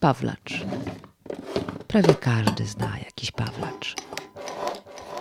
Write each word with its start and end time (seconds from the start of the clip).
Pawlacz. 0.00 0.64
Prawie 1.88 2.14
każdy 2.14 2.66
zna 2.66 2.98
jakiś 2.98 3.30
Pawlacz. 3.30 3.94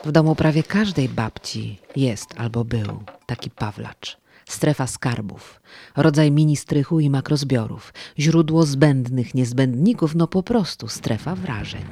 W 0.05 0.11
domu 0.11 0.35
prawie 0.35 0.63
każdej 0.63 1.09
babci 1.09 1.79
jest 1.95 2.27
albo 2.37 2.65
był 2.65 3.03
taki 3.25 3.49
Pawlacz. 3.49 4.17
Strefa 4.45 4.87
skarbów, 4.87 5.61
rodzaj 5.95 6.31
mini 6.31 6.55
strychu 6.55 6.99
i 6.99 7.09
makrozbiorów, 7.09 7.93
źródło 8.19 8.63
zbędnych 8.63 9.33
niezbędników, 9.35 10.15
no 10.15 10.27
po 10.27 10.43
prostu 10.43 10.87
strefa 10.87 11.35
wrażeń. 11.35 11.85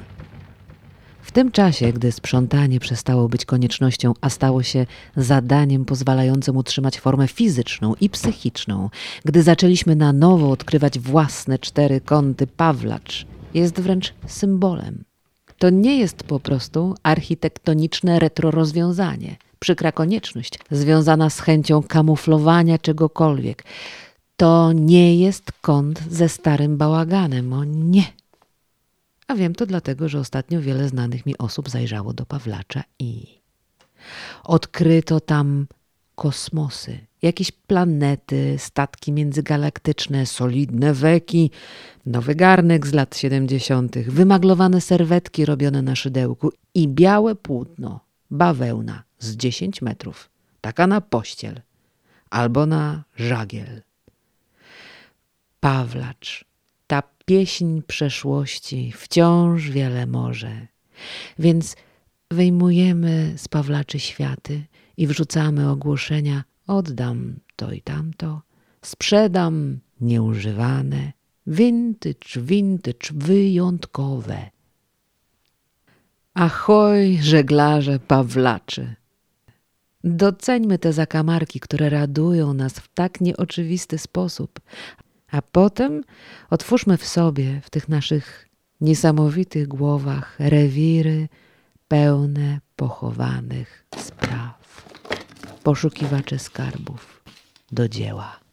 W 1.24 1.32
tym 1.32 1.52
czasie, 1.52 1.92
gdy 1.92 2.12
sprzątanie 2.12 2.80
przestało 2.80 3.28
być 3.28 3.44
koniecznością, 3.44 4.12
a 4.20 4.30
stało 4.30 4.62
się 4.62 4.86
zadaniem 5.16 5.84
pozwalającym 5.84 6.56
utrzymać 6.56 7.00
formę 7.00 7.28
fizyczną 7.28 7.94
i 8.00 8.10
psychiczną, 8.10 8.90
gdy 9.24 9.42
zaczęliśmy 9.42 9.96
na 9.96 10.12
nowo 10.12 10.50
odkrywać 10.50 10.98
własne 10.98 11.58
cztery 11.58 12.00
kąty 12.00 12.46
Pawlacz, 12.46 13.26
jest 13.54 13.80
wręcz 13.80 14.14
symbolem. 14.26 15.04
To 15.58 15.70
nie 15.70 15.98
jest 15.98 16.22
po 16.22 16.40
prostu 16.40 16.94
architektoniczne 17.02 18.18
retrorozwiązanie, 18.18 19.36
przykra 19.58 19.92
konieczność 19.92 20.58
związana 20.70 21.30
z 21.30 21.40
chęcią 21.40 21.82
kamuflowania 21.82 22.78
czegokolwiek. 22.78 23.64
To 24.36 24.72
nie 24.72 25.16
jest 25.16 25.52
kąt 25.60 26.02
ze 26.10 26.28
starym 26.28 26.76
bałaganem, 26.76 27.52
o 27.52 27.64
nie. 27.64 28.04
A 29.26 29.34
wiem 29.34 29.54
to 29.54 29.66
dlatego, 29.66 30.08
że 30.08 30.18
ostatnio 30.18 30.60
wiele 30.60 30.88
znanych 30.88 31.26
mi 31.26 31.38
osób 31.38 31.70
zajrzało 31.70 32.12
do 32.12 32.26
Pawlacza 32.26 32.82
i 32.98 33.26
odkryto 34.44 35.20
tam 35.20 35.66
kosmosy, 36.14 36.98
jakieś 37.22 37.50
planety, 37.52 38.56
statki 38.58 39.12
międzygalaktyczne, 39.12 40.26
solidne 40.26 40.94
weki, 40.94 41.50
nowy 42.06 42.34
garnek 42.34 42.86
z 42.86 42.92
lat 42.92 43.16
siedemdziesiątych, 43.16 44.12
wymaglowane 44.12 44.80
serwetki 44.80 45.44
robione 45.44 45.82
na 45.82 45.96
szydełku 45.96 46.52
i 46.74 46.88
białe 46.88 47.34
płótno, 47.34 48.00
bawełna 48.30 49.02
z 49.18 49.36
dziesięć 49.36 49.82
metrów, 49.82 50.30
taka 50.60 50.86
na 50.86 51.00
pościel 51.00 51.60
albo 52.30 52.66
na 52.66 53.04
żagiel. 53.16 53.82
Pawlacz, 55.60 56.44
ta 56.94 57.02
pieśń 57.24 57.82
przeszłości 57.86 58.92
wciąż 58.92 59.70
wiele 59.70 60.06
może, 60.06 60.66
więc 61.38 61.76
wyjmujemy 62.30 63.34
z 63.36 63.48
Pawlaczy 63.48 64.00
światy 64.00 64.64
i 64.96 65.06
wrzucamy 65.06 65.70
ogłoszenia 65.70 66.44
oddam 66.66 67.36
to 67.56 67.72
i 67.72 67.82
tamto, 67.82 68.42
sprzedam 68.82 69.78
nieużywane, 70.00 71.12
vintage, 71.46 72.40
vintage, 72.40 73.08
wyjątkowe. 73.14 74.50
Ahoj, 76.34 77.18
żeglarze 77.22 77.98
Pawlaczy! 77.98 78.94
Doceńmy 80.04 80.78
te 80.78 80.92
zakamarki, 80.92 81.60
które 81.60 81.90
radują 81.90 82.54
nas 82.54 82.72
w 82.72 82.88
tak 82.94 83.20
nieoczywisty 83.20 83.98
sposób, 83.98 84.60
a 85.34 85.42
potem 85.42 86.04
otwórzmy 86.50 86.96
w 86.96 87.06
sobie, 87.06 87.60
w 87.64 87.70
tych 87.70 87.88
naszych 87.88 88.48
niesamowitych 88.80 89.68
głowach, 89.68 90.36
rewiry 90.38 91.28
pełne 91.88 92.60
pochowanych 92.76 93.86
spraw. 93.96 94.84
Poszukiwacze 95.62 96.38
skarbów 96.38 97.22
do 97.72 97.88
dzieła. 97.88 98.43